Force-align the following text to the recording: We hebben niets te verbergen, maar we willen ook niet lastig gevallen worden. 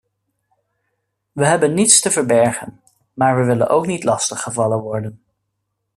We 1.31 1.45
hebben 1.45 1.73
niets 1.73 2.01
te 2.01 2.11
verbergen, 2.11 2.81
maar 3.13 3.37
we 3.39 3.45
willen 3.45 3.69
ook 3.69 3.85
niet 3.87 4.03
lastig 4.03 4.41
gevallen 4.41 4.79
worden. 4.79 5.21